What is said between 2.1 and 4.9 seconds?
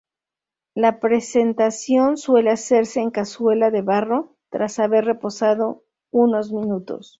suele hacerse en cazuela de barro tras